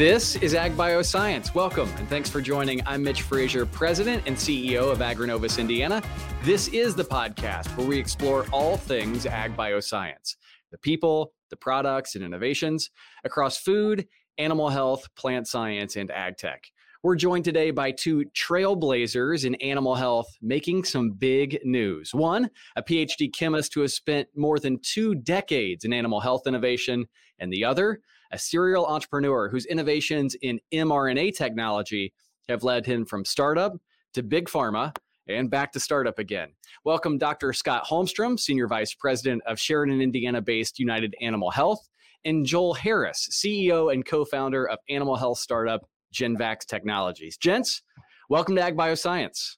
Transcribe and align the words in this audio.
This 0.00 0.36
is 0.36 0.54
Ag 0.54 0.78
Bioscience. 0.78 1.54
Welcome 1.54 1.90
and 1.98 2.08
thanks 2.08 2.30
for 2.30 2.40
joining. 2.40 2.80
I'm 2.86 3.02
Mitch 3.02 3.20
Frazier, 3.20 3.66
President 3.66 4.22
and 4.24 4.34
CEO 4.34 4.90
of 4.90 5.00
Agrinovus 5.00 5.58
Indiana. 5.58 6.02
This 6.42 6.68
is 6.68 6.94
the 6.94 7.04
podcast 7.04 7.66
where 7.76 7.86
we 7.86 7.98
explore 7.98 8.46
all 8.50 8.78
things 8.78 9.26
Ag 9.26 9.54
Bioscience 9.58 10.36
the 10.70 10.78
people, 10.78 11.34
the 11.50 11.56
products, 11.56 12.14
and 12.14 12.24
innovations 12.24 12.88
across 13.24 13.58
food, 13.58 14.08
animal 14.38 14.70
health, 14.70 15.06
plant 15.16 15.46
science, 15.46 15.96
and 15.96 16.10
ag 16.12 16.38
tech. 16.38 16.64
We're 17.02 17.16
joined 17.16 17.44
today 17.44 17.70
by 17.70 17.90
two 17.90 18.24
trailblazers 18.34 19.44
in 19.44 19.54
animal 19.56 19.96
health 19.96 20.28
making 20.40 20.84
some 20.84 21.10
big 21.10 21.58
news. 21.62 22.14
One, 22.14 22.48
a 22.74 22.82
PhD 22.82 23.30
chemist 23.34 23.74
who 23.74 23.82
has 23.82 23.92
spent 23.92 24.28
more 24.34 24.58
than 24.58 24.78
two 24.80 25.14
decades 25.14 25.84
in 25.84 25.92
animal 25.92 26.20
health 26.20 26.46
innovation, 26.46 27.06
and 27.38 27.52
the 27.52 27.66
other, 27.66 28.00
a 28.32 28.38
serial 28.38 28.86
entrepreneur 28.86 29.48
whose 29.48 29.66
innovations 29.66 30.36
in 30.42 30.60
mRNA 30.72 31.36
technology 31.36 32.12
have 32.48 32.64
led 32.64 32.86
him 32.86 33.04
from 33.04 33.24
startup 33.24 33.76
to 34.14 34.22
big 34.22 34.48
pharma 34.48 34.94
and 35.28 35.50
back 35.50 35.72
to 35.72 35.80
startup 35.80 36.18
again. 36.18 36.50
Welcome, 36.84 37.18
Dr. 37.18 37.52
Scott 37.52 37.84
Holmstrom, 37.84 38.38
Senior 38.38 38.66
Vice 38.66 38.94
President 38.94 39.42
of 39.46 39.58
Sheridan, 39.58 40.00
Indiana 40.00 40.40
based 40.40 40.78
United 40.78 41.14
Animal 41.20 41.50
Health, 41.50 41.88
and 42.24 42.44
Joel 42.44 42.74
Harris, 42.74 43.28
CEO 43.30 43.92
and 43.92 44.04
co 44.04 44.24
founder 44.24 44.68
of 44.68 44.78
animal 44.88 45.16
health 45.16 45.38
startup 45.38 45.88
Genvax 46.12 46.66
Technologies. 46.66 47.36
Gents, 47.36 47.82
welcome 48.28 48.56
to 48.56 48.62
Ag 48.62 48.76
Bioscience. 48.76 49.56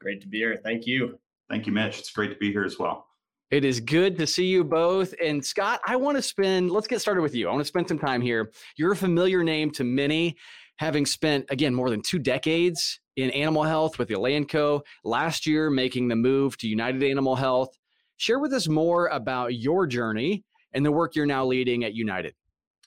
Great 0.00 0.20
to 0.20 0.28
be 0.28 0.38
here. 0.38 0.58
Thank 0.62 0.86
you. 0.86 1.18
Thank 1.48 1.66
you, 1.66 1.72
Mitch. 1.72 1.98
It's 1.98 2.10
great 2.10 2.30
to 2.30 2.36
be 2.36 2.50
here 2.50 2.64
as 2.64 2.78
well. 2.78 3.06
It 3.52 3.66
is 3.66 3.80
good 3.80 4.16
to 4.16 4.26
see 4.26 4.46
you 4.46 4.64
both. 4.64 5.14
And 5.22 5.44
Scott, 5.44 5.82
I 5.86 5.94
want 5.96 6.16
to 6.16 6.22
spend, 6.22 6.70
let's 6.70 6.86
get 6.86 7.02
started 7.02 7.20
with 7.20 7.34
you. 7.34 7.48
I 7.48 7.52
want 7.52 7.60
to 7.60 7.68
spend 7.68 7.86
some 7.86 7.98
time 7.98 8.22
here. 8.22 8.50
You're 8.78 8.92
a 8.92 8.96
familiar 8.96 9.44
name 9.44 9.70
to 9.72 9.84
many, 9.84 10.38
having 10.78 11.04
spent, 11.04 11.44
again, 11.50 11.74
more 11.74 11.90
than 11.90 12.00
two 12.00 12.18
decades 12.18 12.98
in 13.16 13.28
animal 13.32 13.62
health 13.62 13.98
with 13.98 14.08
Elanco, 14.08 14.80
last 15.04 15.46
year 15.46 15.68
making 15.68 16.08
the 16.08 16.16
move 16.16 16.56
to 16.58 16.66
United 16.66 17.02
Animal 17.02 17.36
Health. 17.36 17.76
Share 18.16 18.38
with 18.38 18.54
us 18.54 18.68
more 18.68 19.08
about 19.08 19.52
your 19.54 19.86
journey 19.86 20.44
and 20.72 20.82
the 20.82 20.90
work 20.90 21.14
you're 21.14 21.26
now 21.26 21.44
leading 21.44 21.84
at 21.84 21.92
United. 21.92 22.32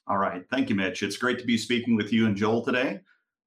All 0.07 0.17
right. 0.17 0.43
Thank 0.49 0.69
you, 0.69 0.75
Mitch. 0.75 1.03
It's 1.03 1.17
great 1.17 1.37
to 1.37 1.45
be 1.45 1.59
speaking 1.59 1.95
with 1.95 2.11
you 2.11 2.25
and 2.25 2.35
Joel 2.35 2.65
today. 2.65 3.01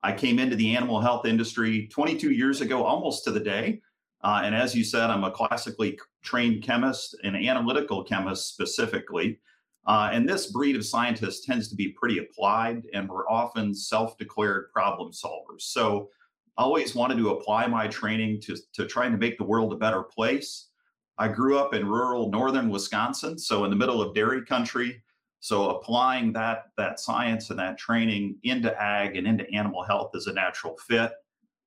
I 0.05 0.13
came 0.13 0.39
into 0.39 0.55
the 0.55 0.77
animal 0.77 1.01
health 1.01 1.27
industry 1.27 1.89
22 1.89 2.31
years 2.31 2.61
ago, 2.61 2.85
almost 2.85 3.25
to 3.25 3.33
the 3.33 3.41
day. 3.41 3.81
Uh, 4.23 4.43
and 4.45 4.55
as 4.55 4.75
you 4.75 4.85
said, 4.85 5.11
I'm 5.11 5.25
a 5.25 5.31
classically 5.31 5.99
trained 6.29 6.63
chemist, 6.63 7.17
and 7.25 7.35
analytical 7.35 8.05
chemist 8.05 8.49
specifically. 8.49 9.41
Uh, 9.87 10.11
and 10.13 10.29
this 10.29 10.53
breed 10.53 10.77
of 10.77 10.85
scientist 10.85 11.45
tends 11.45 11.69
to 11.69 11.75
be 11.75 11.89
pretty 11.89 12.19
applied, 12.19 12.87
and 12.93 13.09
we're 13.09 13.27
often 13.29 13.75
self 13.75 14.19
declared 14.19 14.71
problem 14.71 15.11
solvers. 15.11 15.63
So 15.63 16.11
I 16.59 16.65
always 16.65 16.95
wanted 16.95 17.17
to 17.17 17.31
apply 17.31 17.67
my 17.67 17.89
training 17.89 18.43
to, 18.43 18.57
to 18.75 18.85
trying 18.85 19.13
to 19.13 19.19
make 19.19 19.39
the 19.39 19.45
world 19.45 19.73
a 19.73 19.77
better 19.77 20.03
place. 20.03 20.69
I 21.17 21.29
grew 21.29 21.59
up 21.59 21.73
in 21.73 21.89
rural 21.89 22.31
northern 22.31 22.69
Wisconsin, 22.69 23.39
so 23.39 23.65
in 23.65 23.71
the 23.71 23.77
middle 23.77 24.03
of 24.03 24.15
dairy 24.15 24.45
country. 24.45 25.03
So 25.41 25.71
applying 25.71 26.33
that, 26.35 26.65
that 26.77 27.01
science 27.01 27.49
and 27.49 27.59
that 27.59 27.79
training 27.79 28.37
into 28.43 28.71
ag 28.81 29.17
and 29.17 29.27
into 29.27 29.51
animal 29.51 29.83
health 29.83 30.11
is 30.15 30.27
a 30.27 30.33
natural 30.33 30.77
fit. 30.87 31.13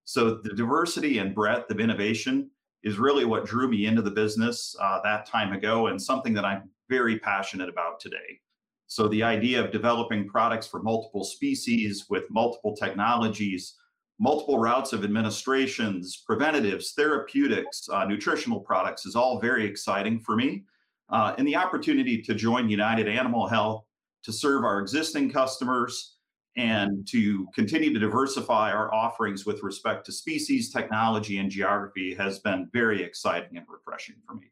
So 0.03 0.35
the 0.43 0.53
diversity 0.53 1.17
and 1.17 1.33
breadth 1.33 1.71
of 1.71 1.79
innovation 1.79 2.51
is 2.83 2.97
really 2.97 3.25
what 3.25 3.45
drew 3.45 3.67
me 3.67 3.85
into 3.85 4.01
the 4.01 4.11
business 4.11 4.75
uh, 4.81 4.99
that 5.03 5.25
time 5.25 5.53
ago 5.53 5.87
and 5.87 6.01
something 6.01 6.33
that 6.33 6.45
I'm 6.45 6.69
very 6.89 7.19
passionate 7.19 7.69
about 7.69 7.99
today. 7.99 8.39
So 8.87 9.07
the 9.07 9.23
idea 9.23 9.63
of 9.63 9.71
developing 9.71 10.27
products 10.27 10.67
for 10.67 10.81
multiple 10.81 11.23
species 11.23 12.07
with 12.09 12.29
multiple 12.29 12.75
technologies, 12.75 13.75
multiple 14.19 14.59
routes 14.59 14.91
of 14.91 15.03
administrations, 15.03 16.23
preventatives, 16.27 16.91
therapeutics, 16.91 17.87
uh, 17.91 18.03
nutritional 18.05 18.59
products 18.59 19.05
is 19.05 19.15
all 19.15 19.39
very 19.39 19.65
exciting 19.65 20.19
for 20.19 20.35
me. 20.35 20.63
Uh, 21.09 21.33
and 21.37 21.47
the 21.47 21.55
opportunity 21.55 22.21
to 22.21 22.33
join 22.33 22.69
United 22.69 23.07
Animal 23.07 23.47
Health 23.47 23.85
to 24.23 24.33
serve 24.33 24.63
our 24.63 24.79
existing 24.79 25.31
customers 25.31 26.17
and 26.57 27.07
to 27.07 27.47
continue 27.55 27.93
to 27.93 27.99
diversify 27.99 28.71
our 28.71 28.93
offerings 28.93 29.45
with 29.45 29.63
respect 29.63 30.05
to 30.05 30.11
species, 30.11 30.71
technology, 30.71 31.37
and 31.37 31.49
geography 31.49 32.13
has 32.15 32.39
been 32.39 32.69
very 32.73 33.01
exciting 33.03 33.57
and 33.57 33.65
refreshing 33.69 34.15
for 34.25 34.35
me. 34.35 34.51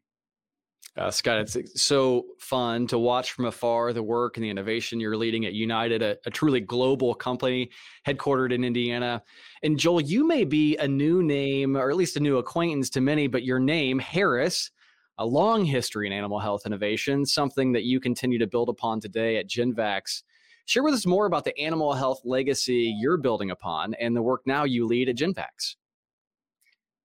Uh, 0.96 1.10
Scott, 1.10 1.38
it's 1.38 1.80
so 1.80 2.24
fun 2.40 2.86
to 2.88 2.98
watch 2.98 3.32
from 3.32 3.44
afar 3.44 3.92
the 3.92 4.02
work 4.02 4.36
and 4.36 4.44
the 4.44 4.50
innovation 4.50 4.98
you're 4.98 5.16
leading 5.16 5.46
at 5.46 5.52
United, 5.52 6.02
a, 6.02 6.16
a, 6.26 6.30
truly 6.30 6.60
global 6.60 7.14
company 7.14 7.70
headquartered 8.04 8.52
in 8.52 8.64
Indiana. 8.64 9.22
And 9.62 9.78
Joel, 9.78 10.00
you 10.00 10.26
may 10.26 10.44
be 10.44 10.76
a 10.78 10.88
new 10.88 11.22
name, 11.22 11.76
or 11.76 11.90
at 11.90 11.96
least 11.96 12.16
a 12.16 12.20
new 12.20 12.38
acquaintance 12.38 12.90
to 12.90 13.00
many, 13.00 13.28
but 13.28 13.44
your 13.44 13.60
name, 13.60 14.00
Harris, 14.00 14.72
a 15.18 15.24
long 15.24 15.64
history 15.64 16.08
in 16.08 16.12
animal 16.12 16.40
health 16.40 16.62
innovation, 16.66 17.24
something 17.24 17.72
that 17.72 17.84
you 17.84 18.00
continue 18.00 18.38
to 18.38 18.48
build 18.48 18.68
upon 18.68 19.00
today 19.00 19.36
at 19.36 19.48
Genvax. 19.48 20.22
Share 20.70 20.84
with 20.84 20.94
us 20.94 21.04
more 21.04 21.26
about 21.26 21.44
the 21.44 21.58
animal 21.58 21.94
health 21.94 22.20
legacy 22.24 22.96
you're 22.96 23.16
building 23.16 23.50
upon 23.50 23.92
and 23.94 24.14
the 24.14 24.22
work 24.22 24.42
now 24.46 24.62
you 24.62 24.86
lead 24.86 25.08
at 25.08 25.16
Genvax. 25.16 25.74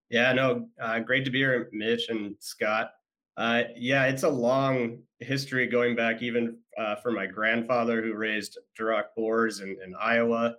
Yeah, 0.08 0.32
no, 0.34 0.68
uh, 0.80 1.00
great 1.00 1.24
to 1.24 1.32
be 1.32 1.38
here, 1.38 1.68
Mitch 1.72 2.08
and 2.08 2.36
Scott. 2.38 2.92
Uh, 3.36 3.64
yeah, 3.74 4.04
it's 4.04 4.22
a 4.22 4.28
long 4.28 5.00
history 5.18 5.66
going 5.66 5.96
back 5.96 6.22
even 6.22 6.58
uh, 6.78 6.94
for 6.94 7.10
my 7.10 7.26
grandfather 7.26 8.00
who 8.02 8.14
raised 8.14 8.56
Duroc 8.78 9.06
boars 9.16 9.58
in, 9.58 9.76
in 9.84 9.96
Iowa. 10.00 10.54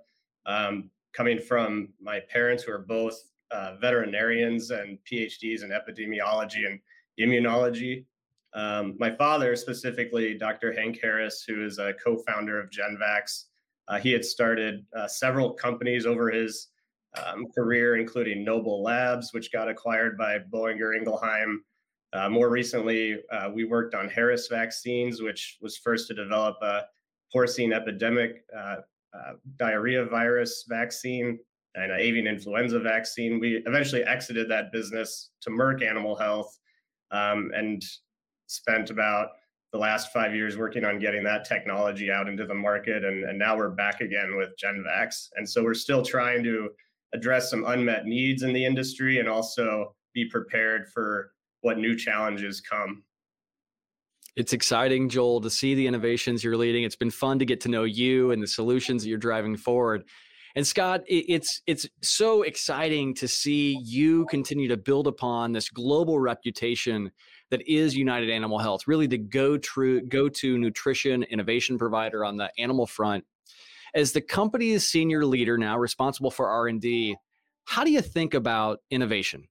Um, 0.46 0.92
coming 1.14 1.40
from 1.40 1.94
my 2.02 2.20
parents 2.30 2.64
who 2.64 2.74
are 2.74 2.86
both 2.90 3.18
uh, 3.52 3.76
veterinarians 3.80 4.72
and 4.72 4.98
PhDs 5.10 5.64
in 5.64 5.70
epidemiology 5.70 6.66
and 6.66 6.82
immunology. 7.18 8.04
Um, 8.54 8.96
my 8.98 9.12
father, 9.12 9.56
specifically 9.56 10.38
Dr. 10.38 10.74
Hank 10.74 11.00
Harris, 11.02 11.44
who 11.48 11.66
is 11.66 11.78
a 11.80 11.94
co 12.04 12.18
founder 12.28 12.60
of 12.60 12.70
Genvax, 12.70 13.46
uh, 13.88 14.00
he 14.00 14.12
had 14.12 14.26
started 14.26 14.86
uh, 14.96 15.08
several 15.08 15.54
companies 15.54 16.06
over 16.06 16.30
his 16.30 16.68
um, 17.18 17.46
career, 17.56 17.98
including 17.98 18.44
Noble 18.44 18.84
Labs, 18.84 19.34
which 19.34 19.52
got 19.52 19.70
acquired 19.70 20.18
by 20.18 20.40
Boehringer 20.40 20.98
Ingelheim. 20.98 21.58
Uh, 22.14 22.30
more 22.30 22.50
recently, 22.50 23.18
uh, 23.32 23.50
we 23.54 23.66
worked 23.66 23.94
on 23.94 24.10
Harris 24.10 24.48
Vaccines, 24.48 25.22
which 25.22 25.58
was 25.62 25.78
first 25.78 26.08
to 26.08 26.14
develop 26.14 26.58
a 26.62 26.84
porcine 27.34 27.74
epidemic 27.74 28.44
uh, 28.56 28.78
uh, 29.14 29.34
diarrhea 29.58 30.06
virus 30.06 30.66
vaccine 30.68 31.40
and 31.76 31.92
an 31.92 32.00
avian 32.00 32.28
influenza 32.28 32.80
vaccine. 32.80 33.40
We 33.40 33.64
eventually 33.66 34.04
exited 34.04 34.50
that 34.50 34.72
business 34.72 35.32
to 35.42 35.50
Merck 35.50 35.84
Animal 35.84 36.16
Health 36.16 36.58
um, 37.12 37.52
and 37.54 37.82
spent 38.48 38.90
about 38.90 39.30
the 39.72 39.78
last 39.78 40.12
five 40.12 40.34
years 40.34 40.58
working 40.58 40.86
on 40.86 41.00
getting 41.00 41.24
that 41.24 41.46
technology 41.46 42.10
out 42.10 42.28
into 42.28 42.46
the 42.46 42.54
market. 42.54 43.04
And, 43.04 43.26
and 43.26 43.38
now 43.38 43.56
we're 43.58 43.70
back 43.70 44.02
again 44.02 44.36
with 44.38 44.50
Genvax. 44.62 45.28
And 45.36 45.48
so 45.48 45.64
we're 45.64 45.74
still 45.74 46.02
trying 46.02 46.44
to 46.46 46.70
address 47.14 47.50
some 47.50 47.66
unmet 47.66 48.06
needs 48.06 48.44
in 48.44 48.54
the 48.54 48.66
industry 48.66 49.20
and 49.20 49.30
also 49.30 49.94
be 50.14 50.26
prepared 50.26 50.88
for 50.94 51.32
what 51.62 51.78
new 51.78 51.96
challenges 51.96 52.62
come. 52.62 53.04
It's 54.36 54.54
exciting, 54.54 55.10
Joel, 55.10 55.42
to 55.42 55.50
see 55.50 55.74
the 55.74 55.88
innovations 55.88 56.44
you're 56.44 56.58
leading. 56.58 56.84
It's 56.84 56.96
been 56.96 57.12
fun 57.12 57.40
to 57.40 57.46
get 57.46 57.60
to 57.62 57.70
know 57.70 57.86
you 57.86 58.32
and 58.32 58.42
the 58.42 58.48
solutions 58.48 59.04
that 59.04 59.10
you're 59.10 59.18
driving 59.18 59.58
forward. 59.58 60.06
And 60.58 60.66
Scott, 60.66 61.04
it's 61.06 61.62
it's 61.68 61.88
so 62.02 62.42
exciting 62.42 63.14
to 63.14 63.28
see 63.28 63.78
you 63.84 64.26
continue 64.26 64.68
to 64.70 64.76
build 64.76 65.06
upon 65.06 65.52
this 65.52 65.70
global 65.70 66.18
reputation 66.18 67.12
that 67.52 67.62
is 67.70 67.96
United 67.96 68.32
Animal 68.32 68.58
Health, 68.58 68.88
really 68.88 69.06
the 69.06 69.20
go 69.20 69.60
true 69.60 70.02
go 70.02 70.28
to 70.30 70.58
nutrition 70.58 71.22
innovation 71.22 71.78
provider 71.78 72.26
on 72.26 72.38
the 72.38 72.50
animal 72.58 72.88
front. 72.88 73.24
As 73.94 74.14
the 74.14 74.22
company's 74.22 74.84
senior 74.84 75.28
leader 75.28 75.60
now, 75.60 75.78
responsible 75.78 76.32
for 76.32 76.48
R 76.48 76.68
and 76.68 76.82
D, 76.82 77.16
how 77.66 77.84
do 77.84 77.92
you 77.92 78.02
think 78.02 78.34
about 78.34 78.80
innovation? 78.90 79.48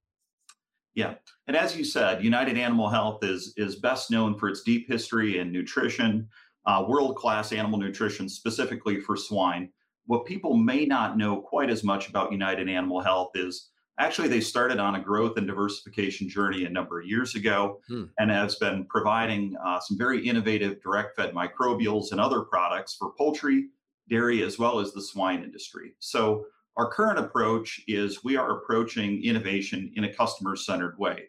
Yeah, 0.96 1.14
and 1.46 1.56
as 1.56 1.76
you 1.76 1.84
said, 1.84 2.24
United 2.24 2.58
Animal 2.58 2.88
Health 2.88 3.22
is 3.22 3.54
is 3.56 3.76
best 3.76 4.10
known 4.10 4.36
for 4.36 4.48
its 4.48 4.62
deep 4.62 4.88
history 4.88 5.38
in 5.38 5.52
nutrition, 5.52 6.28
uh, 6.66 6.84
world 6.88 7.14
class 7.14 7.52
animal 7.52 7.78
nutrition, 7.78 8.28
specifically 8.28 9.00
for 9.00 9.16
swine. 9.16 9.70
What 10.06 10.24
people 10.24 10.56
may 10.56 10.86
not 10.86 11.16
know 11.16 11.36
quite 11.36 11.70
as 11.70 11.84
much 11.84 12.08
about 12.08 12.32
United 12.32 12.68
Animal 12.68 13.00
Health 13.00 13.32
is 13.34 13.70
Actually, 13.98 14.28
they 14.28 14.40
started 14.40 14.78
on 14.78 14.96
a 14.96 15.00
growth 15.00 15.38
and 15.38 15.46
diversification 15.46 16.28
journey 16.28 16.66
a 16.66 16.70
number 16.70 17.00
of 17.00 17.06
years 17.06 17.34
ago 17.34 17.80
hmm. 17.88 18.04
and 18.18 18.30
has 18.30 18.56
been 18.56 18.84
providing 18.90 19.56
uh, 19.64 19.80
some 19.80 19.96
very 19.96 20.26
innovative 20.26 20.82
direct 20.82 21.16
fed 21.16 21.32
microbials 21.32 22.12
and 22.12 22.20
other 22.20 22.42
products 22.42 22.94
for 22.94 23.12
poultry, 23.16 23.68
dairy, 24.10 24.42
as 24.42 24.58
well 24.58 24.80
as 24.80 24.92
the 24.92 25.00
swine 25.00 25.42
industry. 25.42 25.94
So, 26.00 26.44
our 26.76 26.90
current 26.90 27.18
approach 27.18 27.80
is 27.88 28.22
we 28.22 28.36
are 28.36 28.58
approaching 28.58 29.24
innovation 29.24 29.90
in 29.96 30.04
a 30.04 30.12
customer 30.12 30.56
centered 30.56 30.98
way. 30.98 31.22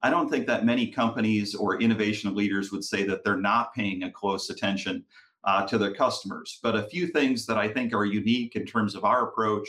I 0.00 0.10
don't 0.10 0.30
think 0.30 0.46
that 0.46 0.64
many 0.64 0.86
companies 0.92 1.56
or 1.56 1.82
innovation 1.82 2.36
leaders 2.36 2.70
would 2.70 2.84
say 2.84 3.02
that 3.04 3.24
they're 3.24 3.36
not 3.36 3.74
paying 3.74 4.04
a 4.04 4.12
close 4.12 4.48
attention 4.48 5.04
uh, 5.44 5.66
to 5.66 5.78
their 5.78 5.94
customers. 5.94 6.58
But 6.62 6.76
a 6.76 6.84
few 6.84 7.08
things 7.08 7.46
that 7.46 7.58
I 7.58 7.68
think 7.68 7.92
are 7.92 8.04
unique 8.04 8.56
in 8.56 8.64
terms 8.64 8.94
of 8.94 9.04
our 9.04 9.28
approach 9.28 9.68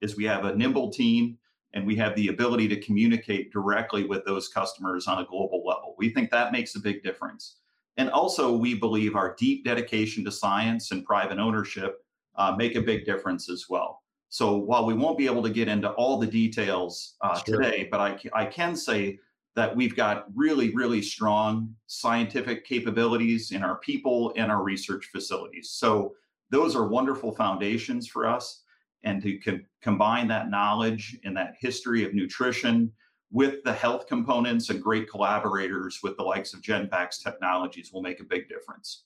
is 0.00 0.16
we 0.16 0.24
have 0.24 0.44
a 0.44 0.54
nimble 0.54 0.90
team 0.90 1.38
and 1.72 1.86
we 1.86 1.94
have 1.96 2.14
the 2.16 2.28
ability 2.28 2.68
to 2.68 2.80
communicate 2.80 3.52
directly 3.52 4.04
with 4.04 4.24
those 4.24 4.48
customers 4.48 5.06
on 5.06 5.22
a 5.22 5.26
global 5.26 5.62
level. 5.64 5.94
We 5.98 6.10
think 6.10 6.30
that 6.30 6.52
makes 6.52 6.74
a 6.74 6.80
big 6.80 7.02
difference. 7.02 7.56
And 7.96 8.10
also, 8.10 8.56
we 8.56 8.74
believe 8.74 9.14
our 9.14 9.34
deep 9.38 9.64
dedication 9.64 10.24
to 10.24 10.32
science 10.32 10.90
and 10.90 11.04
private 11.04 11.38
ownership 11.38 12.04
uh, 12.36 12.54
make 12.56 12.74
a 12.76 12.80
big 12.80 13.04
difference 13.04 13.50
as 13.50 13.66
well. 13.68 14.02
So 14.30 14.56
while 14.56 14.86
we 14.86 14.94
won't 14.94 15.18
be 15.18 15.26
able 15.26 15.42
to 15.42 15.50
get 15.50 15.68
into 15.68 15.90
all 15.90 16.16
the 16.16 16.26
details 16.26 17.16
uh, 17.20 17.40
today, 17.40 17.88
but 17.90 18.00
I, 18.00 18.18
I 18.32 18.46
can 18.46 18.76
say 18.76 19.18
that 19.56 19.74
we've 19.74 19.96
got 19.96 20.26
really, 20.34 20.74
really 20.74 21.02
strong 21.02 21.74
scientific 21.86 22.64
capabilities 22.64 23.50
in 23.50 23.62
our 23.62 23.78
people 23.78 24.32
and 24.36 24.50
our 24.50 24.62
research 24.62 25.08
facilities. 25.12 25.70
So 25.70 26.14
those 26.50 26.76
are 26.76 26.86
wonderful 26.86 27.32
foundations 27.32 28.06
for 28.06 28.26
us. 28.26 28.62
And 29.02 29.22
to 29.22 29.38
co- 29.38 29.60
combine 29.80 30.28
that 30.28 30.50
knowledge 30.50 31.18
and 31.24 31.36
that 31.36 31.54
history 31.58 32.04
of 32.04 32.12
nutrition 32.12 32.92
with 33.32 33.62
the 33.64 33.72
health 33.72 34.06
components 34.06 34.70
and 34.70 34.82
great 34.82 35.08
collaborators 35.08 36.00
with 36.02 36.16
the 36.16 36.22
likes 36.22 36.52
of 36.52 36.60
Genvax 36.60 37.22
Technologies 37.22 37.92
will 37.92 38.02
make 38.02 38.20
a 38.20 38.24
big 38.24 38.48
difference. 38.48 39.04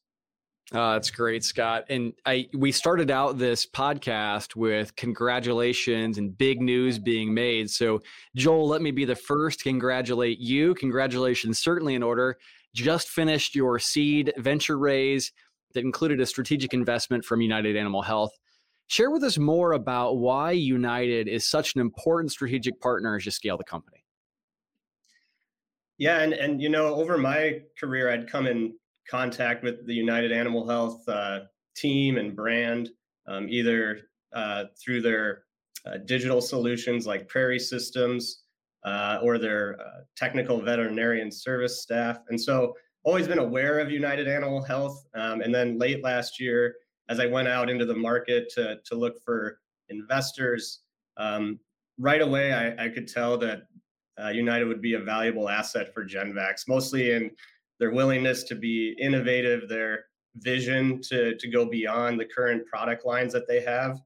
Uh, 0.73 0.95
that's 0.95 1.11
great, 1.11 1.45
Scott. 1.45 1.85
And 1.91 2.15
I 2.25 2.49
we 2.55 2.73
started 2.73 3.11
out 3.11 3.37
this 3.37 3.67
podcast 3.67 4.57
with 4.57 4.97
congratulations 4.97 6.17
and 6.17 6.37
big 6.37 6.63
news 6.63 6.99
being 6.99 7.35
made. 7.35 7.71
So, 7.71 8.01
Joel, 8.35 8.67
let 8.67 8.81
me 8.81 8.91
be 8.91 9.05
the 9.05 9.15
first 9.15 9.59
to 9.59 9.65
congratulate 9.65 10.39
you. 10.39 10.75
Congratulations, 10.75 11.59
certainly 11.59 11.95
in 11.95 12.03
order. 12.03 12.39
Just 12.75 13.09
finished 13.09 13.55
your 13.55 13.79
seed 13.79 14.33
venture 14.39 14.79
raise 14.79 15.33
that 15.75 15.85
included 15.85 16.21
a 16.21 16.27
strategic 16.27 16.73
investment 16.73 17.25
from 17.25 17.41
United 17.41 17.77
Animal 17.77 18.03
Health. 18.03 18.33
Share 18.87 19.11
with 19.11 19.23
us 19.23 19.39
more 19.39 19.73
about 19.73 20.17
why 20.17 20.53
United 20.53 21.29
is 21.29 21.49
such 21.49 21.75
an 21.75 21.81
important 21.81 22.33
strategic 22.33 22.81
partner 22.81 23.17
as 23.17 23.25
you 23.25 23.31
scale 23.31 23.59
the 23.59 23.65
company. 23.65 24.05
Yeah, 25.99 26.21
and 26.21 26.33
and 26.33 26.61
you 26.61 26.71
know, 26.71 26.95
over 26.95 27.19
my 27.19 27.61
career, 27.79 28.11
I'd 28.11 28.29
come 28.29 28.47
in 28.47 28.75
contact 29.09 29.63
with 29.63 29.87
the 29.87 29.95
United 29.95 30.33
Animal 30.33 30.69
Health 30.69 31.09
uh, 31.09 31.41
team 31.77 32.17
and 32.17 32.35
brand, 32.35 32.91
um, 33.27 33.49
either 33.49 34.01
uh, 34.33 34.65
through 34.83 35.03
their 35.03 35.45
uh, 35.87 35.99
digital 36.07 36.41
solutions 36.41 37.07
like 37.07 37.29
Prairie 37.29 37.59
Systems 37.59 38.45
uh, 38.85 39.19
or 39.23 39.39
their 39.39 39.81
uh, 39.81 40.01
technical 40.17 40.61
veterinarian 40.61 41.31
service 41.31 41.83
staff. 41.83 42.19
And 42.29 42.41
so, 42.41 42.75
always 43.03 43.29
been 43.29 43.39
aware 43.39 43.81
of 43.81 43.91
United 43.91 44.27
Animal 44.27 44.63
Health. 44.63 45.05
Um, 45.15 45.43
and 45.43 45.55
then 45.55 45.79
late 45.79 46.03
last 46.03 46.41
year, 46.41 46.75
as 47.11 47.21
I 47.21 47.27
went 47.27 47.49
out 47.49 47.69
into 47.69 47.85
the 47.85 47.95
market 47.95 48.49
to, 48.55 48.79
to 48.83 48.95
look 48.95 49.23
for 49.23 49.61
investors, 49.91 50.81
um, 51.19 51.61
right 51.99 52.23
away 52.23 52.53
I, 52.53 52.87
I, 52.87 52.89
could 52.89 53.07
tell 53.07 53.37
that 53.39 53.65
uh, 54.19 54.29
United 54.29 54.67
would 54.67 54.81
be 54.81 54.95
a 54.95 55.01
valuable 55.01 55.49
asset 55.49 55.93
for 55.93 56.05
Genvax, 56.05 56.67
mostly 56.67 57.13
in 57.13 57.31
their 57.79 57.91
willingness 57.91 58.45
to 58.45 58.55
be 58.55 58.97
innovative, 59.01 59.69
their 59.69 60.07
vision 60.37 61.01
to, 61.03 61.37
to 61.37 61.49
go 61.49 61.65
beyond 61.65 62.19
the 62.19 62.25
current 62.25 62.67
product 62.67 63.05
lines 63.05 63.33
that 63.33 63.47
they 63.47 63.61
have. 63.61 64.01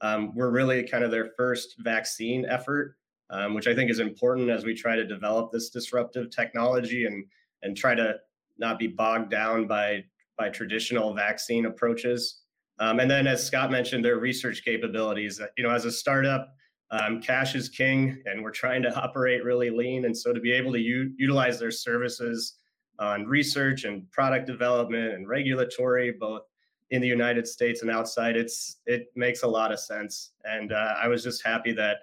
Um, 0.00 0.34
we're 0.34 0.50
really 0.50 0.82
kind 0.82 1.04
of 1.04 1.10
their 1.10 1.30
first 1.36 1.76
vaccine 1.78 2.46
effort, 2.46 2.96
um, 3.30 3.54
which 3.54 3.66
I 3.66 3.74
think 3.74 3.90
is 3.90 4.00
important 4.00 4.50
as 4.50 4.64
we 4.64 4.74
try 4.74 4.96
to 4.96 5.04
develop 5.04 5.52
this 5.52 5.70
disruptive 5.70 6.30
technology 6.30 7.06
and 7.06 7.24
and 7.62 7.76
try 7.76 7.94
to 7.94 8.16
not 8.58 8.78
be 8.78 8.86
bogged 8.86 9.30
down 9.30 9.66
by 9.66 10.04
by 10.36 10.48
traditional 10.48 11.14
vaccine 11.14 11.66
approaches. 11.66 12.42
Um, 12.80 12.98
and 12.98 13.10
then, 13.10 13.26
as 13.26 13.44
Scott 13.44 13.70
mentioned, 13.70 14.04
their 14.04 14.18
research 14.18 14.64
capabilities. 14.64 15.40
You 15.56 15.64
know, 15.64 15.70
as 15.70 15.84
a 15.84 15.92
startup, 15.92 16.52
um, 16.90 17.20
cash 17.22 17.54
is 17.54 17.68
king, 17.68 18.20
and 18.26 18.42
we're 18.42 18.50
trying 18.50 18.82
to 18.82 18.94
operate 19.00 19.44
really 19.44 19.70
lean. 19.70 20.06
And 20.06 20.16
so, 20.16 20.32
to 20.32 20.40
be 20.40 20.52
able 20.52 20.72
to 20.72 20.80
u- 20.80 21.14
utilize 21.16 21.58
their 21.58 21.70
services 21.70 22.56
on 22.98 23.26
research 23.26 23.84
and 23.84 24.10
product 24.10 24.46
development 24.46 25.14
and 25.14 25.28
regulatory, 25.28 26.12
both 26.12 26.42
in 26.90 27.00
the 27.00 27.08
United 27.08 27.46
States 27.46 27.82
and 27.82 27.90
outside, 27.90 28.36
it's 28.36 28.80
it 28.86 29.06
makes 29.16 29.42
a 29.42 29.48
lot 29.48 29.72
of 29.72 29.80
sense. 29.80 30.32
And 30.44 30.72
uh, 30.72 30.94
I 31.02 31.08
was 31.08 31.22
just 31.24 31.44
happy 31.44 31.72
that 31.72 31.98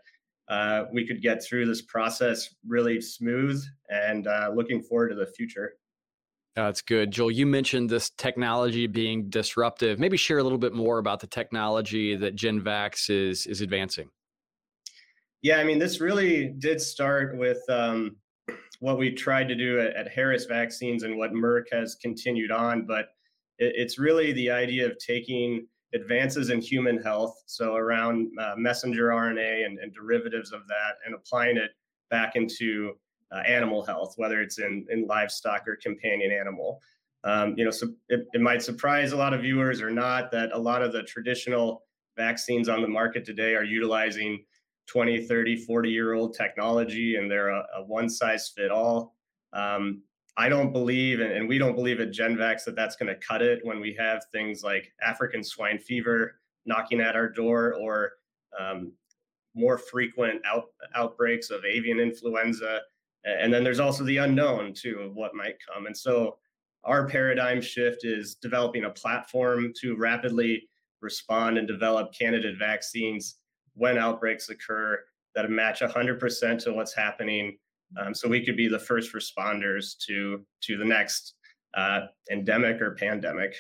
uh, 0.50 0.86
we 0.92 1.08
could 1.08 1.22
get 1.22 1.44
through 1.44 1.66
this 1.66 1.82
process 1.82 2.54
really 2.68 3.00
smooth, 3.00 3.64
and 3.90 4.28
uh, 4.28 4.52
looking 4.54 4.82
forward 4.82 5.10
to 5.10 5.16
the 5.16 5.28
future. 5.28 5.74
That's 6.56 6.82
good. 6.82 7.12
Joel, 7.12 7.32
you 7.32 7.46
mentioned 7.46 7.90
this 7.90 8.10
technology 8.10 8.86
being 8.86 9.30
disruptive. 9.30 10.00
Maybe 10.00 10.18
share 10.18 10.40
a 10.40 10.44
little 10.44 10.58
bit 10.58 10.74
more 10.74 10.98
about 10.98 11.22
the 11.22 11.28
technology 11.28 12.16
that 12.18 12.36
Genvax 12.36 13.10
is 13.10 13.46
is 13.48 13.62
advancing. 13.62 14.10
Yeah, 15.42 15.58
I 15.58 15.64
mean, 15.64 15.80
this 15.80 16.02
really 16.02 16.50
did 16.50 16.82
start 16.82 17.38
with 17.38 17.62
um, 17.70 18.18
what 18.82 18.98
we 18.98 19.12
tried 19.12 19.48
to 19.48 19.56
do 19.56 19.80
at, 19.80 19.96
at, 19.96 20.12
Harris 20.12 20.46
Vaccines 20.46 21.04
and 21.04 21.16
what 21.16 21.32
Merck 21.32 21.66
has 21.72 21.96
continued 21.96 22.52
on. 22.52 22.86
But 22.86 23.10
it, 23.60 23.74
it's 23.76 24.00
really 24.00 24.34
the 24.34 24.50
idea 24.50 24.88
of 24.88 24.98
taking 24.98 25.68
advances 25.94 26.50
in 26.50 26.60
human 26.60 27.02
health, 27.02 27.44
so 27.46 27.76
around 27.76 28.32
uh, 28.40 28.56
messenger 28.58 29.10
RNA 29.10 29.66
and, 29.66 29.78
and, 29.78 29.94
derivatives 29.94 30.52
of 30.52 30.68
that, 30.68 30.96
and 31.06 31.14
applying 31.14 31.58
it 31.58 31.72
back 32.10 32.36
into 32.36 32.94
uh, 33.32 33.40
animal 33.40 33.84
health, 33.84 34.14
whether 34.18 34.42
it's 34.42 34.58
in, 34.58 34.86
in 34.90 35.06
livestock 35.06 35.68
or 35.68 35.78
companion 35.82 36.32
animal. 36.32 36.82
Um, 37.24 37.54
you 37.58 37.66
know, 37.66 37.72
so 37.72 37.90
it, 38.10 38.26
it 38.34 38.42
might 38.42 38.64
surprise 38.64 39.12
a 39.12 39.18
lot 39.18 39.34
of 39.34 39.42
viewers 39.42 39.80
or 39.80 39.92
not 39.92 40.32
that 40.32 40.50
a 40.54 40.60
lot 40.60 40.82
of 40.82 40.92
the 40.92 41.04
traditional 41.04 41.84
vaccines 42.18 42.68
on 42.68 42.82
the 42.82 42.88
market 42.88 43.26
today 43.26 43.54
are 43.54 43.64
utilizing 43.64 44.44
20, 44.88 45.26
30, 45.26 45.56
40 45.58 45.90
year 45.90 46.14
old 46.14 46.36
technology 46.36 47.16
and 47.16 47.30
they're 47.30 47.50
a, 47.50 47.66
a 47.78 47.84
one 47.84 48.10
size 48.10 48.52
fit 48.56 48.72
all. 48.72 49.16
Um, 49.54 50.02
I 50.38 50.50
don't 50.50 50.72
believe, 50.72 51.20
and, 51.20 51.32
and, 51.32 51.48
we 51.48 51.58
don't 51.58 51.76
believe 51.76 52.00
at 52.00 52.12
Genvax 52.12 52.64
that 52.64 52.76
that's 52.76 52.96
going 52.96 53.10
to 53.14 53.20
cut 53.20 53.42
it 53.42 53.60
when 53.64 53.82
we 53.82 53.94
have 54.00 54.24
things 54.32 54.64
like 54.64 54.94
African 55.02 55.44
swine 55.44 55.78
fever 55.78 56.40
knocking 56.66 57.02
at 57.02 57.16
our 57.18 57.28
door 57.28 57.76
or 57.76 58.14
um, 58.58 58.94
more 59.56 59.78
frequent 59.78 60.42
out, 60.46 60.66
outbreaks 60.96 61.50
of 61.50 61.66
avian 61.66 62.00
influenza. 62.00 62.80
And 63.26 63.54
then 63.54 63.64
there's 63.64 63.80
also 63.80 64.04
the 64.04 64.18
unknown 64.18 64.74
too 64.74 65.00
of 65.00 65.16
what 65.16 65.36
might 65.36 65.56
come. 65.74 65.86
And 65.86 65.96
so 65.96 66.38
our 66.84 67.08
paradigm 67.08 67.62
shift 67.62 68.06
is 68.06 68.36
developing 68.36 68.86
a 68.86 68.90
platform 68.90 69.74
to 69.82 69.96
rapidly 69.96 70.68
respond 71.02 71.58
and 71.58 71.68
develop 71.68 72.14
candidate 72.14 72.58
vaccines 72.58 73.38
when 73.76 73.98
outbreaks 73.98 74.50
occur 74.50 75.00
that 75.36 75.50
match 75.50 75.82
100% 75.82 76.64
to 76.64 76.74
what's 76.74 76.94
happening 76.94 77.58
um, 78.00 78.14
so 78.14 78.28
we 78.28 78.46
could 78.46 78.58
be 78.58 78.68
the 78.68 78.80
first 78.80 79.14
responders 79.14 79.98
to 80.06 80.46
to 80.62 80.78
the 80.78 80.86
next 80.86 81.36
uh, 81.74 82.02
endemic 82.32 82.82
or 82.82 82.96
pandemic. 82.96 83.56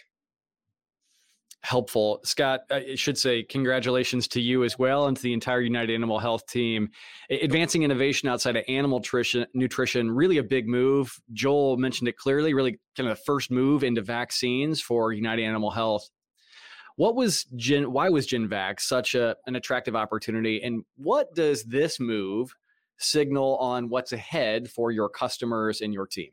Helpful. 1.63 2.19
Scott 2.23 2.61
i 2.71 2.95
should 2.95 3.17
say 3.17 3.43
congratulations 3.43 4.27
to 4.29 4.41
you 4.41 4.63
as 4.63 4.79
well 4.79 5.07
and 5.07 5.15
to 5.15 5.23
the 5.23 5.33
entire 5.33 5.61
united 5.61 5.93
animal 5.93 6.17
health 6.17 6.45
team. 6.47 6.89
Advancing 7.29 7.83
innovation 7.83 8.27
outside 8.29 8.55
of 8.55 8.63
animal 8.67 8.99
nutrition 8.99 9.45
nutrition 9.53 10.09
really 10.09 10.37
a 10.37 10.43
big 10.43 10.67
move. 10.67 11.13
Joel 11.33 11.77
mentioned 11.77 12.07
it 12.07 12.17
clearly 12.17 12.53
really 12.53 12.79
kind 12.97 13.09
of 13.09 13.17
the 13.17 13.23
first 13.25 13.51
move 13.51 13.83
into 13.83 14.01
vaccines 14.01 14.81
for 14.81 15.13
united 15.13 15.43
animal 15.43 15.71
health 15.71 16.09
what 17.01 17.15
was 17.15 17.45
Gen? 17.55 17.91
Why 17.91 18.09
was 18.09 18.27
Genvax 18.27 18.81
such 18.81 19.15
a, 19.15 19.35
an 19.47 19.55
attractive 19.55 19.95
opportunity, 19.95 20.61
and 20.61 20.85
what 20.97 21.33
does 21.33 21.63
this 21.63 21.99
move 21.99 22.53
signal 22.99 23.57
on 23.57 23.89
what's 23.89 24.13
ahead 24.13 24.69
for 24.69 24.91
your 24.91 25.09
customers 25.09 25.81
and 25.81 25.95
your 25.95 26.05
team? 26.05 26.29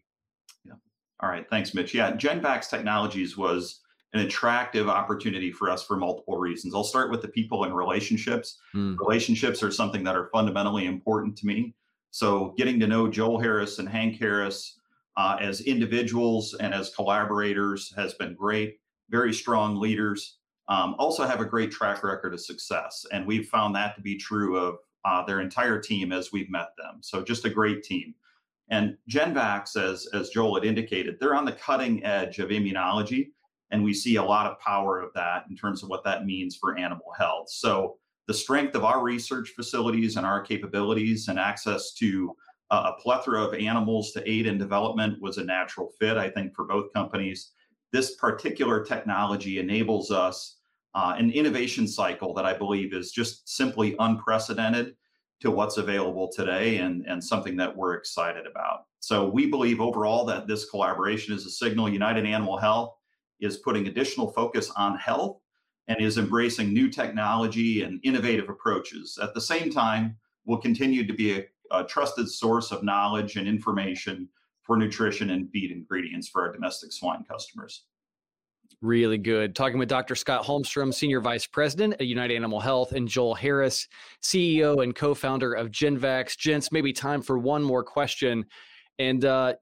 Yeah. 0.66 0.74
All 1.20 1.30
right. 1.30 1.48
Thanks, 1.48 1.72
Mitch. 1.72 1.94
Yeah, 1.94 2.12
Genvax 2.12 2.68
Technologies 2.68 3.34
was 3.34 3.80
an 4.12 4.20
attractive 4.20 4.90
opportunity 4.90 5.50
for 5.50 5.70
us 5.70 5.82
for 5.82 5.96
multiple 5.96 6.36
reasons. 6.36 6.74
I'll 6.74 6.84
start 6.84 7.10
with 7.10 7.22
the 7.22 7.28
people 7.28 7.64
and 7.64 7.74
relationships. 7.74 8.58
Mm. 8.74 8.98
Relationships 8.98 9.62
are 9.62 9.70
something 9.70 10.04
that 10.04 10.16
are 10.16 10.28
fundamentally 10.34 10.84
important 10.84 11.34
to 11.38 11.46
me. 11.46 11.74
So, 12.10 12.52
getting 12.58 12.78
to 12.80 12.86
know 12.86 13.08
Joel 13.08 13.40
Harris 13.40 13.78
and 13.78 13.88
Hank 13.88 14.18
Harris 14.18 14.78
uh, 15.16 15.38
as 15.40 15.62
individuals 15.62 16.52
and 16.60 16.74
as 16.74 16.94
collaborators 16.94 17.90
has 17.96 18.12
been 18.12 18.34
great. 18.34 18.80
Very 19.08 19.32
strong 19.32 19.76
leaders 19.76 20.37
um, 20.68 20.94
also 20.98 21.26
have 21.26 21.40
a 21.40 21.44
great 21.44 21.70
track 21.70 22.02
record 22.02 22.34
of 22.34 22.40
success. 22.40 23.06
And 23.12 23.26
we've 23.26 23.48
found 23.48 23.74
that 23.74 23.94
to 23.96 24.02
be 24.02 24.16
true 24.16 24.56
of 24.56 24.76
uh, 25.04 25.24
their 25.24 25.40
entire 25.40 25.80
team 25.80 26.12
as 26.12 26.32
we've 26.32 26.50
met 26.50 26.70
them. 26.76 26.98
So 27.00 27.22
just 27.22 27.44
a 27.44 27.50
great 27.50 27.82
team. 27.82 28.14
And 28.70 28.96
Genvax, 29.10 29.76
as, 29.82 30.06
as 30.12 30.28
Joel 30.28 30.56
had 30.56 30.64
indicated, 30.64 31.16
they're 31.18 31.34
on 31.34 31.46
the 31.46 31.52
cutting 31.52 32.04
edge 32.04 32.38
of 32.38 32.50
immunology. 32.50 33.28
And 33.70 33.82
we 33.82 33.94
see 33.94 34.16
a 34.16 34.22
lot 34.22 34.46
of 34.46 34.58
power 34.60 35.00
of 35.00 35.12
that 35.14 35.44
in 35.48 35.56
terms 35.56 35.82
of 35.82 35.88
what 35.88 36.04
that 36.04 36.26
means 36.26 36.56
for 36.56 36.76
animal 36.78 37.12
health. 37.16 37.48
So 37.50 37.96
the 38.26 38.34
strength 38.34 38.74
of 38.74 38.84
our 38.84 39.02
research 39.02 39.50
facilities 39.56 40.16
and 40.16 40.26
our 40.26 40.42
capabilities 40.42 41.28
and 41.28 41.38
access 41.38 41.94
to 41.94 42.36
a 42.70 42.92
plethora 43.00 43.42
of 43.42 43.54
animals 43.54 44.12
to 44.12 44.30
aid 44.30 44.46
in 44.46 44.58
development 44.58 45.20
was 45.22 45.38
a 45.38 45.44
natural 45.44 45.90
fit, 45.98 46.18
I 46.18 46.28
think, 46.28 46.54
for 46.54 46.66
both 46.66 46.92
companies. 46.92 47.52
this 47.92 48.16
particular 48.16 48.84
technology 48.84 49.58
enables 49.58 50.10
us 50.10 50.57
uh, 50.94 51.14
an 51.18 51.30
innovation 51.30 51.86
cycle 51.86 52.34
that 52.34 52.44
I 52.44 52.56
believe 52.56 52.92
is 52.92 53.12
just 53.12 53.48
simply 53.48 53.94
unprecedented 53.98 54.94
to 55.40 55.50
what's 55.50 55.76
available 55.76 56.28
today 56.34 56.78
and, 56.78 57.04
and 57.06 57.22
something 57.22 57.56
that 57.56 57.74
we're 57.76 57.94
excited 57.94 58.46
about. 58.46 58.86
So 59.00 59.28
we 59.28 59.46
believe 59.46 59.80
overall 59.80 60.24
that 60.26 60.48
this 60.48 60.68
collaboration 60.68 61.34
is 61.34 61.46
a 61.46 61.50
signal 61.50 61.88
United 61.88 62.26
Animal 62.26 62.58
Health 62.58 62.94
is 63.40 63.58
putting 63.58 63.86
additional 63.86 64.32
focus 64.32 64.70
on 64.76 64.96
health 64.98 65.40
and 65.86 66.00
is 66.00 66.18
embracing 66.18 66.72
new 66.72 66.90
technology 66.90 67.82
and 67.82 68.00
innovative 68.02 68.48
approaches. 68.48 69.18
At 69.22 69.34
the 69.34 69.40
same 69.40 69.70
time, 69.70 70.16
will 70.44 70.58
continue 70.58 71.06
to 71.06 71.12
be 71.12 71.38
a, 71.38 71.44
a 71.70 71.84
trusted 71.84 72.28
source 72.28 72.72
of 72.72 72.82
knowledge 72.82 73.36
and 73.36 73.46
information 73.46 74.28
for 74.62 74.76
nutrition 74.76 75.30
and 75.30 75.50
feed 75.50 75.70
ingredients 75.70 76.28
for 76.28 76.42
our 76.42 76.52
domestic 76.52 76.92
swine 76.92 77.24
customers. 77.30 77.84
Really 78.80 79.18
good. 79.18 79.56
Talking 79.56 79.78
with 79.78 79.88
Dr. 79.88 80.14
Scott 80.14 80.44
Holmstrom, 80.44 80.94
Senior 80.94 81.20
Vice 81.20 81.46
President 81.46 81.94
at 81.94 82.06
United 82.06 82.36
Animal 82.36 82.60
Health, 82.60 82.92
and 82.92 83.08
Joel 83.08 83.34
Harris, 83.34 83.88
CEO 84.22 84.84
and 84.84 84.94
co 84.94 85.14
founder 85.14 85.52
of 85.52 85.70
Genvax. 85.70 86.38
Gents, 86.38 86.70
maybe 86.70 86.92
time 86.92 87.20
for 87.20 87.38
one 87.38 87.62
more 87.62 87.82
question. 87.82 88.46
And 89.00 89.24
uh, 89.24 89.54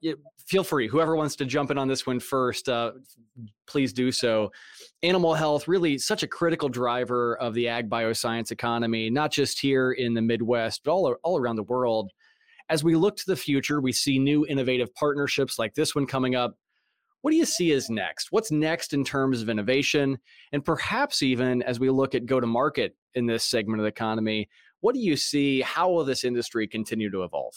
feel 0.47 0.65
free, 0.65 0.87
whoever 0.87 1.17
wants 1.17 1.37
to 1.37 1.47
jump 1.47 1.71
in 1.71 1.79
on 1.79 1.89
this 1.89 2.07
one 2.07 2.21
first, 2.21 2.69
uh, 2.69 2.93
please 3.67 3.93
do 3.93 4.13
so. 4.13 4.51
Animal 5.03 5.35
health, 5.35 5.67
really 5.67 5.99
such 5.99 6.23
a 6.23 6.27
critical 6.27 6.69
driver 6.69 7.37
of 7.39 7.55
the 7.55 7.69
ag 7.69 7.89
bioscience 7.89 8.51
economy, 8.51 9.09
not 9.09 9.33
just 9.33 9.61
here 9.61 9.93
in 9.93 10.13
the 10.15 10.23
Midwest, 10.23 10.83
but 10.85 10.93
all, 10.93 11.15
all 11.23 11.39
around 11.39 11.57
the 11.57 11.63
world. 11.65 12.11
As 12.69 12.83
we 12.83 12.97
look 12.97 13.17
to 13.17 13.27
the 13.27 13.37
future, 13.37 13.81
we 13.81 13.93
see 13.93 14.19
new 14.19 14.47
innovative 14.47 14.93
partnerships 14.95 15.59
like 15.59 15.75
this 15.75 15.95
one 15.95 16.07
coming 16.07 16.35
up. 16.35 16.55
What 17.23 17.31
do 17.33 17.37
you 17.37 17.45
see 17.45 17.73
as 17.73 17.91
next? 17.91 18.29
What's 18.31 18.53
next 18.53 18.93
in 18.93 19.05
terms 19.05 19.43
of 19.43 19.49
innovation? 19.49 20.19
And 20.53 20.65
perhaps 20.65 21.23
even 21.23 21.63
as 21.63 21.81
we 21.81 21.91
look 21.91 22.15
at 22.15 22.27
go 22.27 22.39
to 22.41 22.47
market 22.47 22.95
in 23.15 23.27
this 23.27 23.45
segment 23.45 23.81
of 23.81 23.85
the 23.85 23.89
economy, 23.89 24.49
what 24.81 24.95
do 24.95 25.01
you 25.01 25.17
see? 25.17 25.61
How 25.63 25.91
will 25.91 26.05
this 26.05 26.25
industry 26.25 26.69
continue 26.69 27.11
to 27.11 27.25
evolve? 27.25 27.55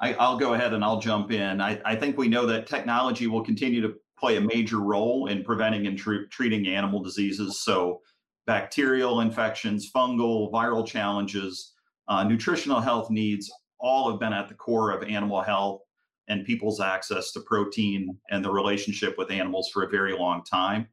I, 0.00 0.12
will 0.12 0.38
go 0.38 0.54
ahead 0.54 0.74
and 0.74 0.84
I'll 0.84 1.00
jump 1.00 1.32
in. 1.32 1.60
I, 1.60 1.80
I, 1.84 1.96
think 1.96 2.18
we 2.18 2.28
know 2.28 2.44
that 2.46 2.66
technology 2.66 3.26
will 3.26 3.42
continue 3.42 3.80
to 3.80 3.94
play 4.18 4.36
a 4.36 4.40
major 4.40 4.80
role 4.80 5.28
in 5.28 5.42
preventing 5.42 5.86
and 5.86 5.96
tr- 5.96 6.24
treating 6.30 6.66
animal 6.66 7.02
diseases. 7.02 7.62
So, 7.62 8.02
bacterial 8.46 9.20
infections, 9.20 9.90
fungal, 9.90 10.52
viral 10.52 10.86
challenges, 10.86 11.72
uh, 12.08 12.24
nutritional 12.24 12.80
health 12.80 13.10
needs 13.10 13.50
all 13.80 14.10
have 14.10 14.20
been 14.20 14.32
at 14.32 14.48
the 14.48 14.54
core 14.54 14.90
of 14.90 15.02
animal 15.02 15.40
health 15.40 15.80
and 16.28 16.44
people's 16.44 16.80
access 16.80 17.32
to 17.32 17.40
protein 17.40 18.16
and 18.30 18.44
the 18.44 18.50
relationship 18.50 19.16
with 19.16 19.30
animals 19.30 19.70
for 19.70 19.84
a 19.84 19.88
very 19.88 20.12
long 20.12 20.42
time. 20.44 20.88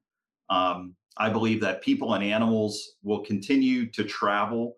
Um, 0.50 0.96
I 1.18 1.30
believe 1.30 1.62
that 1.62 1.82
people 1.82 2.14
and 2.14 2.24
animals 2.24 2.96
will 3.04 3.22
continue 3.22 3.90
to 3.92 4.04
travel 4.04 4.78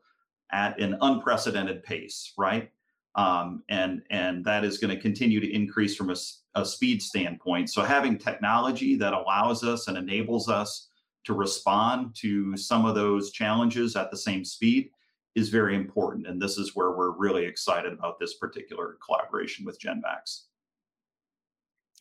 at 0.52 0.80
an 0.80 0.98
unprecedented 1.02 1.84
pace, 1.84 2.34
right? 2.38 2.70
um, 3.16 3.64
and 3.70 4.02
and 4.10 4.44
that 4.46 4.64
is 4.64 4.78
going 4.78 4.94
to 4.94 5.02
continue 5.02 5.40
to 5.40 5.54
increase 5.54 5.96
from 5.96 6.10
a, 6.10 6.16
a, 6.56 6.66
speed 6.66 7.02
standpoint. 7.02 7.70
So 7.70 7.82
having 7.82 8.18
technology 8.18 8.96
that 8.98 9.14
allows 9.14 9.64
us 9.64 9.88
and 9.88 9.98
enables 9.98 10.50
us 10.50 10.90
to 11.24 11.34
respond 11.34 12.14
to 12.16 12.56
some 12.58 12.86
of 12.86 12.94
those 12.94 13.32
challenges 13.32 13.96
at 13.96 14.12
the 14.12 14.18
same 14.18 14.44
speed 14.44 14.90
is 15.36 15.50
very 15.50 15.76
important, 15.76 16.28
and 16.28 16.42
this 16.42 16.58
is 16.58 16.76
where 16.76 16.92
we're 16.92 17.12
really 17.12 17.46
excited 17.46 17.94
about 17.94 18.20
this 18.20 18.36
particular 18.36 18.98
collaboration 19.06 19.66
with 19.66 19.80
Genvax. 19.80 20.44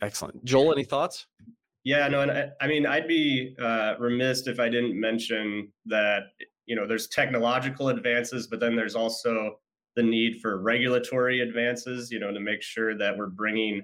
Excellent, 0.00 0.45
Joel. 0.45 0.73
Any 0.73 0.85
thoughts? 0.85 1.26
Yeah, 1.83 2.09
no, 2.09 2.23
and 2.23 2.31
I, 2.31 2.49
I 2.61 2.67
mean, 2.67 2.87
I'd 2.87 3.09
be 3.09 3.55
uh, 3.61 3.95
remiss 3.99 4.47
if 4.47 4.59
I 4.61 4.69
didn't 4.69 4.99
mention 4.99 5.73
that 5.87 6.23
you 6.67 6.76
know 6.76 6.87
there's 6.87 7.09
technological 7.09 7.88
advances, 7.88 8.47
but 8.47 8.61
then 8.61 8.76
there's 8.76 8.95
also 8.95 9.59
the 9.97 10.03
need 10.03 10.41
for 10.41 10.61
regulatory 10.61 11.41
advances, 11.41 12.11
you 12.11 12.19
know, 12.19 12.33
to 12.33 12.41
make 12.41 12.62
sure 12.62 12.97
that 12.97 13.17
we're 13.17 13.29
bringing 13.29 13.83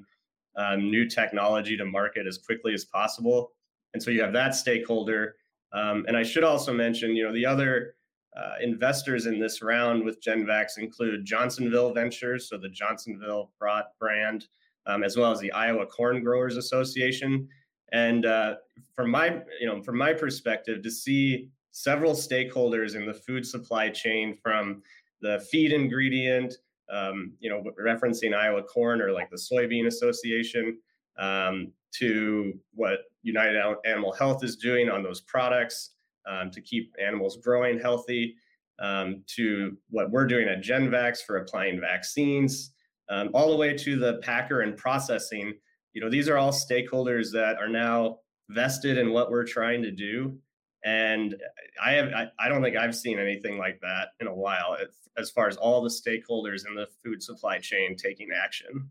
um, 0.56 0.90
new 0.90 1.08
technology 1.08 1.76
to 1.76 1.84
market 1.84 2.26
as 2.26 2.38
quickly 2.38 2.74
as 2.74 2.84
possible. 2.84 3.52
And 3.94 4.02
so 4.02 4.10
you 4.10 4.20
have 4.22 4.32
that 4.32 4.54
stakeholder. 4.54 5.36
Um, 5.72 6.04
and 6.08 6.16
I 6.16 6.22
should 6.22 6.44
also 6.44 6.72
mention, 6.72 7.14
you 7.14 7.24
know, 7.24 7.32
the 7.32 7.46
other 7.46 7.94
uh, 8.36 8.54
investors 8.62 9.26
in 9.26 9.40
this 9.40 9.62
round 9.62 10.04
with 10.04 10.22
Genvax 10.22 10.78
include 10.78 11.24
Johnsonville 11.24 11.92
Ventures, 11.92 12.48
so 12.48 12.56
the 12.56 12.68
Johnsonville 12.68 13.50
brand, 13.98 14.46
um, 14.86 15.02
as 15.02 15.16
well 15.16 15.32
as 15.32 15.40
the 15.40 15.50
Iowa 15.52 15.86
Corn 15.86 16.22
Growers 16.22 16.56
Association. 16.56 17.48
And 17.92 18.24
uh, 18.24 18.54
from 18.94 19.10
my, 19.10 19.40
you 19.60 19.66
know, 19.66 19.82
from 19.82 19.98
my 19.98 20.12
perspective, 20.12 20.82
to 20.82 20.90
see 20.90 21.48
several 21.72 22.12
stakeholders 22.12 22.94
in 22.94 23.04
the 23.04 23.14
food 23.14 23.44
supply 23.44 23.88
chain 23.88 24.36
from 24.40 24.82
the 25.20 25.44
feed 25.50 25.72
ingredient, 25.72 26.54
um, 26.88 27.32
you 27.40 27.50
know, 27.50 27.64
referencing 27.84 28.34
Iowa 28.34 28.62
Corn 28.62 29.00
or 29.00 29.10
like 29.12 29.30
the 29.30 29.36
Soybean 29.36 29.86
Association, 29.86 30.78
um, 31.18 31.72
to 31.92 32.58
what 32.74 33.00
United 33.22 33.60
Animal 33.84 34.12
Health 34.12 34.44
is 34.44 34.56
doing 34.56 34.88
on 34.88 35.02
those 35.02 35.20
products 35.20 35.90
um, 36.28 36.50
to 36.50 36.60
keep 36.60 36.94
animals 37.04 37.38
growing 37.42 37.78
healthy, 37.78 38.34
um, 38.80 39.22
to 39.36 39.76
what 39.90 40.10
we're 40.10 40.26
doing 40.26 40.48
at 40.48 40.62
Genvax 40.62 41.18
for 41.26 41.36
applying 41.38 41.80
vaccines, 41.80 42.72
um, 43.08 43.30
all 43.34 43.50
the 43.50 43.56
way 43.56 43.76
to 43.76 43.98
the 43.98 44.18
packer 44.22 44.62
and 44.62 44.76
processing. 44.76 45.52
You 45.92 46.00
know, 46.00 46.10
these 46.10 46.28
are 46.28 46.38
all 46.38 46.52
stakeholders 46.52 47.32
that 47.32 47.56
are 47.58 47.68
now 47.68 48.18
vested 48.48 48.98
in 48.98 49.12
what 49.12 49.30
we're 49.30 49.44
trying 49.44 49.82
to 49.82 49.90
do 49.90 50.38
and 50.84 51.36
I 51.82 51.92
have 51.92 52.12
I, 52.12 52.28
I, 52.38 52.48
don't 52.48 52.62
think 52.62 52.76
I've 52.76 52.94
seen 52.94 53.18
anything 53.18 53.58
like 53.58 53.80
that 53.80 54.08
in 54.20 54.26
a 54.26 54.34
while 54.34 54.76
as 55.18 55.30
far 55.30 55.48
as 55.48 55.56
all 55.56 55.82
the 55.82 55.90
stakeholders 55.90 56.66
in 56.66 56.74
the 56.74 56.86
food 57.04 57.22
supply 57.22 57.58
chain 57.58 57.96
taking 57.96 58.28
action. 58.32 58.88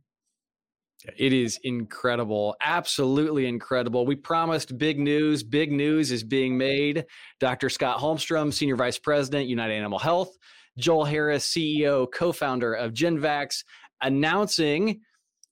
It 1.18 1.32
is 1.32 1.60
incredible, 1.64 2.56
absolutely 2.62 3.48
incredible. 3.48 4.06
We 4.06 4.16
promised 4.16 4.78
big 4.78 5.00
news. 5.00 5.44
Big 5.44 5.72
news 5.72 6.12
is 6.12 6.24
being 6.24 6.58
made. 6.58 7.06
Dr. 7.40 7.70
Scott 7.70 8.00
Holmstrom, 8.00 8.54
Senior 8.54 8.76
Vice 8.76 9.00
President, 9.00 9.48
United 9.48 9.76
Animal 9.76 10.00
Health, 10.00 10.38
Joel 10.78 11.06
Harris, 11.06 11.50
CEO, 11.50 12.08
co 12.12 12.32
founder 12.32 12.74
of 12.74 12.94
Genvax, 12.94 13.64
announcing 14.02 15.00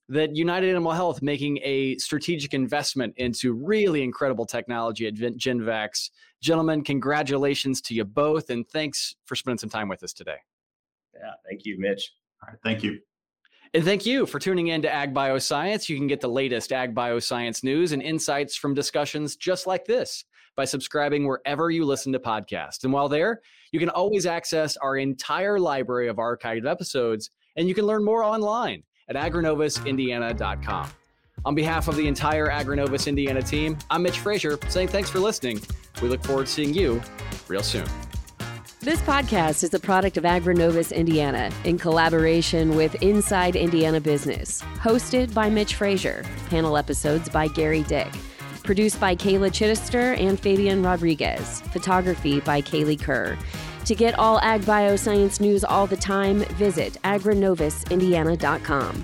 that 0.09 0.35
United 0.35 0.69
Animal 0.69 0.91
Health 0.91 1.21
making 1.21 1.59
a 1.63 1.97
strategic 1.97 2.53
investment 2.53 3.13
into 3.17 3.53
really 3.53 4.03
incredible 4.03 4.45
technology 4.45 5.07
at 5.07 5.15
Genvax. 5.15 6.09
Gentlemen, 6.41 6.83
congratulations 6.83 7.81
to 7.81 7.93
you 7.93 8.05
both, 8.05 8.49
and 8.49 8.67
thanks 8.67 9.15
for 9.25 9.35
spending 9.35 9.57
some 9.57 9.69
time 9.69 9.89
with 9.89 10.03
us 10.03 10.13
today. 10.13 10.37
Yeah, 11.13 11.31
thank 11.49 11.65
you, 11.65 11.77
Mitch. 11.79 12.11
All 12.41 12.49
right, 12.49 12.59
thank 12.63 12.83
you. 12.83 12.99
And 13.77 13.85
thank 13.85 14.07
you 14.07 14.25
for 14.25 14.39
tuning 14.39 14.69
in 14.69 14.81
to 14.81 14.91
Ag 14.91 15.13
Bioscience. 15.13 15.87
You 15.87 15.97
can 15.97 16.07
get 16.07 16.19
the 16.19 16.27
latest 16.27 16.73
Ag 16.73 16.95
Bioscience 16.95 17.63
news 17.63 17.91
and 17.91 18.01
insights 18.01 18.55
from 18.55 18.73
discussions 18.73 19.35
just 19.35 19.67
like 19.67 19.85
this 19.85 20.25
by 20.55 20.65
subscribing 20.65 21.27
wherever 21.27 21.69
you 21.69 21.85
listen 21.85 22.11
to 22.13 22.19
podcasts. 22.19 22.85
And 22.85 22.91
while 22.91 23.07
there, 23.07 23.39
you 23.71 23.79
can 23.79 23.89
always 23.89 24.25
access 24.25 24.77
our 24.77 24.97
entire 24.97 25.59
library 25.59 26.07
of 26.07 26.15
archived 26.15 26.67
episodes, 26.67 27.29
and 27.55 27.67
you 27.67 27.75
can 27.75 27.85
learn 27.85 28.03
more 28.03 28.23
online 28.23 28.81
at 29.09 29.15
agrinovusindiana.com. 29.15 30.89
On 31.45 31.53
behalf 31.53 31.87
of 31.87 31.95
the 31.97 32.07
entire 32.07 32.49
Agrinovus 32.49 33.05
Indiana 33.05 33.43
team, 33.43 33.77
I'm 33.91 34.01
Mitch 34.01 34.21
Frazier 34.21 34.57
saying 34.69 34.87
thanks 34.87 35.11
for 35.11 35.19
listening. 35.19 35.61
We 36.01 36.09
look 36.09 36.23
forward 36.23 36.47
to 36.47 36.51
seeing 36.51 36.73
you 36.73 36.99
real 37.47 37.61
soon. 37.61 37.85
This 38.87 39.01
podcast 39.01 39.65
is 39.65 39.73
a 39.73 39.81
product 39.81 40.15
of 40.15 40.23
Agrinovus 40.23 40.95
Indiana 40.95 41.51
in 41.65 41.77
collaboration 41.77 42.77
with 42.77 42.95
Inside 43.03 43.57
Indiana 43.57 43.99
Business, 43.99 44.61
hosted 44.79 45.33
by 45.33 45.49
Mitch 45.49 45.75
Frazier, 45.75 46.23
panel 46.49 46.77
episodes 46.77 47.27
by 47.27 47.49
Gary 47.49 47.83
Dick, 47.83 48.07
produced 48.63 48.97
by 48.97 49.13
Kayla 49.13 49.49
Chittister 49.49 50.17
and 50.17 50.39
Fabian 50.39 50.81
Rodriguez, 50.81 51.59
photography 51.73 52.39
by 52.39 52.61
Kaylee 52.61 53.01
Kerr. 53.01 53.37
To 53.83 53.93
get 53.93 54.17
all 54.17 54.39
ag 54.39 54.61
bioscience 54.61 55.41
news 55.41 55.65
all 55.65 55.85
the 55.85 55.97
time, 55.97 56.45
visit 56.55 56.93
agrinovusindiana.com. 57.03 59.03